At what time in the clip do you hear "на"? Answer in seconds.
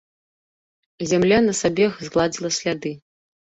1.49-1.53